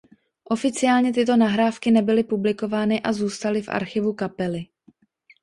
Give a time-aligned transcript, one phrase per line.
[0.43, 4.65] Oficiálně tyto nahrávky nebyly publikovány a zůstaly v archivu kapely.